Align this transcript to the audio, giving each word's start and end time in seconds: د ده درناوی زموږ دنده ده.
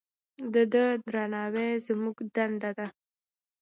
د 0.53 0.55
ده 0.73 0.85
درناوی 1.07 1.69
زموږ 1.87 2.17
دنده 2.35 2.71
ده. 2.77 2.87